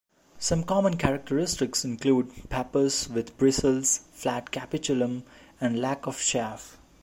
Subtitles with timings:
[0.39, 5.25] Some common characteristics include pappus with bristles, flat capitulum,
[5.59, 6.79] and lack of chaff.